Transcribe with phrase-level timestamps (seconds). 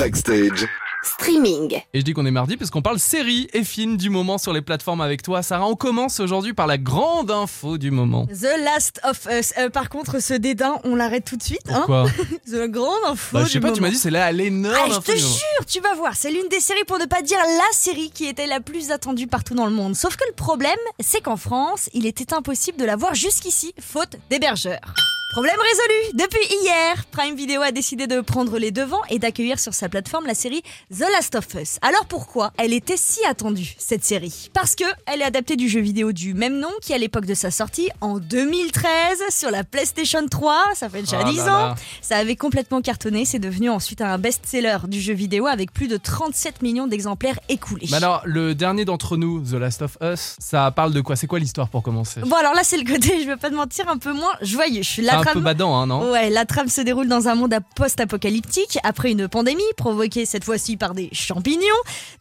[0.00, 0.66] Backstage.
[1.04, 1.74] Streaming.
[1.92, 4.54] Et je dis qu'on est mardi parce qu'on parle séries et films du moment sur
[4.54, 5.42] les plateformes avec toi.
[5.42, 8.24] Sarah, on commence aujourd'hui par la grande info du moment.
[8.28, 9.52] The Last of Us.
[9.58, 11.60] Euh, par contre, ce dédain, on l'arrête tout de suite.
[11.68, 12.06] Hein Pourquoi
[12.50, 13.36] The grande info.
[13.36, 15.16] bah, Je sais du pas, tu m'as dit c'est là l'énorme Ah, je info te
[15.18, 15.34] du moment.
[15.34, 18.24] jure, tu vas voir, c'est l'une des séries pour ne pas dire la série qui
[18.24, 19.94] était la plus attendue partout dans le monde.
[19.96, 24.16] Sauf que le problème, c'est qu'en France, il était impossible de la voir jusqu'ici, faute
[24.30, 24.94] d'hébergeurs.
[25.32, 29.74] Problème résolu Depuis hier, Prime Video a décidé de prendre les devants et d'accueillir sur
[29.74, 30.60] sa plateforme la série
[30.92, 31.78] The Last of Us.
[31.82, 34.50] Alors pourquoi elle était si attendue, cette série?
[34.52, 37.34] Parce que elle est adaptée du jeu vidéo du même nom qui, à l'époque de
[37.34, 41.70] sa sortie, en 2013, sur la PlayStation 3, ça fait déjà Ah là 10 là.
[41.70, 45.86] ans, ça avait complètement cartonné, c'est devenu ensuite un best-seller du jeu vidéo avec plus
[45.86, 47.86] de 37 millions d'exemplaires écoulés.
[47.92, 51.14] Mais alors, le dernier d'entre nous, The Last of Us, ça parle de quoi?
[51.14, 52.20] C'est quoi l'histoire pour commencer?
[52.22, 54.82] Bon alors là c'est le côté, je vais pas te mentir, un peu moins joyeux.
[54.98, 56.10] La C'est un peu badant, hein, non?
[56.10, 60.76] Ouais, la trame se déroule dans un monde post-apocalyptique après une pandémie provoquée cette fois-ci
[60.76, 61.60] par des champignons.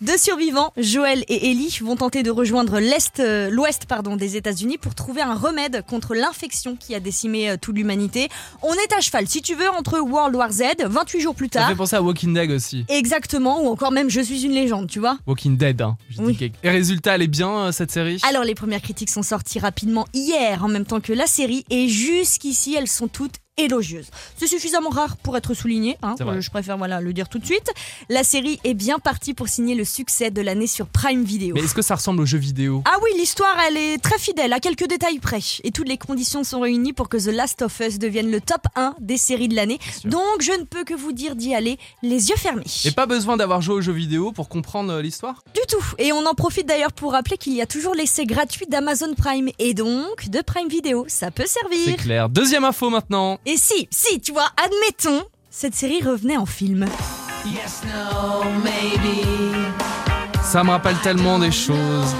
[0.00, 4.78] Deux survivants, Joël et Ellie, vont tenter de rejoindre l'est, euh, l'ouest pardon des États-Unis
[4.78, 8.28] pour trouver un remède contre l'infection qui a décimé euh, toute l'humanité.
[8.62, 11.60] On est à cheval, si tu veux, entre World War Z, 28 jours plus Ça
[11.60, 11.68] tard.
[11.68, 12.84] fait penser à Walking Dead aussi.
[12.88, 15.18] Exactement, ou encore même Je suis une légende, tu vois.
[15.26, 15.96] Walking Dead, hein.
[16.18, 16.36] Oui.
[16.36, 18.20] quelque- Et résultat, elle est bien euh, cette série?
[18.28, 21.88] Alors les premières critiques sont sorties rapidement hier en même temps que la série et
[21.88, 24.08] jusqu'ici elles sont toutes élogieuses.
[24.36, 27.38] C'est suffisamment rare pour être souligné, hein, C'est euh, je préfère voilà, le dire tout
[27.38, 27.70] de suite.
[28.08, 31.54] La série est bien partie pour signer le succès de l'année sur Prime Video.
[31.54, 32.82] Mais est-ce que ça ressemble au jeu vidéo?
[32.86, 35.40] Ah oui, l'histoire, elle est très fidèle, à quelques détails près.
[35.64, 38.62] Et toutes les conditions sont réunies pour que The Last of Us devienne le top
[38.76, 39.78] 1 des séries de l'année.
[40.04, 42.64] Donc je ne peux que vous dire d'y aller les yeux fermés.
[42.84, 45.42] Et pas besoin d'avoir joué au jeu vidéo pour comprendre euh, l'histoire?
[45.54, 45.84] Du tout.
[45.98, 49.48] Et on en profite d'ailleurs pour rappeler qu'il y a toujours l'essai gratuit d'Amazon Prime
[49.58, 51.04] et donc de Prime Video.
[51.08, 51.96] Ça peut C'est servir.
[51.96, 52.28] clair.
[52.28, 53.38] Deuxième info maintenant.
[53.50, 56.84] Et si, si, tu vois, admettons, cette série revenait en film.
[60.42, 62.14] Ça me rappelle tellement des choses.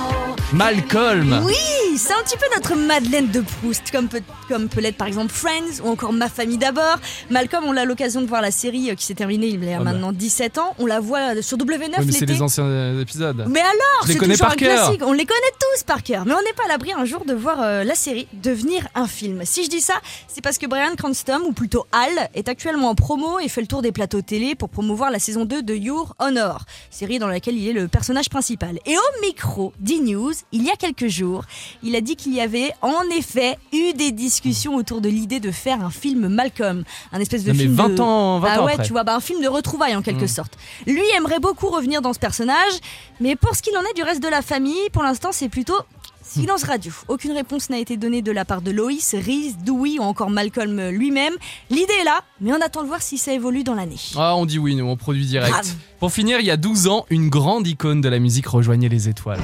[0.54, 1.54] Malcolm Oui,
[1.98, 5.32] c'est un petit peu notre Madeleine de Proust, comme peut, comme peut l'être par exemple
[5.32, 6.96] Friends ou encore Ma famille d'abord.
[7.30, 9.78] Malcolm, on a l'occasion de voir la série euh, qui s'est terminée il y a
[9.78, 9.84] bah.
[9.84, 10.74] maintenant 17 ans.
[10.78, 13.44] On la voit euh, sur W9 Oui, mais c'est les anciens euh, épisodes.
[13.48, 14.84] Mais alors, c'est toujours par un cœur.
[14.84, 15.02] classique.
[15.04, 16.24] On les connaît tous par cœur.
[16.24, 19.06] Mais on n'est pas à l'abri un jour de voir euh, la série devenir un
[19.06, 19.42] film.
[19.44, 19.94] Si je dis ça,
[20.28, 23.66] c'est parce que Brian Cranston, ou plutôt Hal, est actuellement en promo et fait le
[23.66, 27.56] tour des plateaux télé pour promouvoir la saison 2 de Your Honor, série dans laquelle
[27.56, 28.78] il est le personnage principal.
[28.86, 31.44] Et au micro d'E-News, il y a quelques jours,
[31.82, 35.50] il a dit qu'il y avait en effet eu des discussions autour de l'idée de
[35.50, 38.00] faire un film Malcolm, un espèce de Non, mais film 20 de...
[38.00, 38.84] ans, 20 ah ouais, après.
[38.84, 40.28] tu vois, bah, un film de retrouvailles en quelque Mm.
[40.28, 40.52] sorte.
[40.86, 42.72] Lui aimerait beaucoup revenir dans ce personnage,
[43.20, 45.76] mais pour ce qu'il en est du reste de la famille, pour l'instant, c'est plutôt
[46.22, 46.92] silence radio.
[47.08, 50.90] Aucune réponse n'a été donnée de la part de Loïs, Reese, Dewey ou encore Malcolm
[50.90, 51.32] lui-même.
[51.70, 53.96] L'idée est là, mais on attend de voir si ça évolue dans l'année.
[54.14, 55.74] Ah, on dit oui, nous, on produit direct.
[56.00, 59.08] Pour finir, il y a 12 ans, une grande icône de la musique rejoignait les
[59.08, 59.40] étoiles.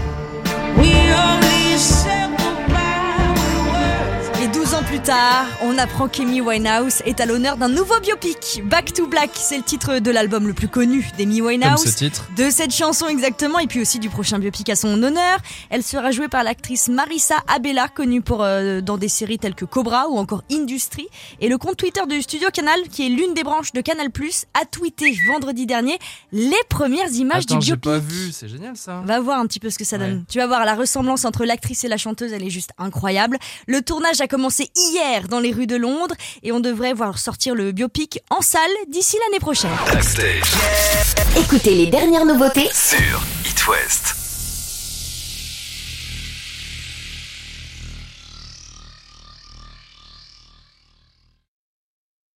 [5.04, 8.62] Tard, on apprend qu'Amy Winehouse est à l'honneur d'un nouveau biopic.
[8.64, 11.84] Back to Black, c'est le titre de l'album le plus connu d'Amy Comme Winehouse.
[11.84, 12.28] ce titre.
[12.36, 15.38] De cette chanson exactement, et puis aussi du prochain biopic à son honneur.
[15.68, 19.66] Elle sera jouée par l'actrice Marissa Abella, connue pour, euh, dans des séries telles que
[19.66, 21.06] Cobra ou encore Industry.
[21.40, 24.08] Et le compte Twitter du studio Canal, qui est l'une des branches de Canal+,
[24.54, 25.98] a tweeté vendredi dernier
[26.32, 27.84] les premières images Attends, du biopic.
[27.84, 29.02] pas vu, c'est génial ça.
[29.04, 30.24] Va voir un petit peu ce que ça donne.
[30.30, 33.38] Tu vas voir la ressemblance entre l'actrice et la chanteuse, elle est juste incroyable.
[33.66, 37.54] Le tournage a commencé hier dans les rues de Londres et on devrait voir sortir
[37.54, 39.70] le biopic en salle d'ici l'année prochaine.
[39.92, 40.52] Backstage
[41.36, 44.23] Écoutez les dernières nouveautés sur It West.